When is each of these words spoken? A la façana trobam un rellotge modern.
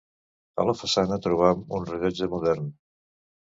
A 0.63 0.65
la 0.69 0.73
façana 0.79 1.19
trobam 1.27 1.63
un 1.81 1.87
rellotge 1.93 2.31
modern. 2.35 2.75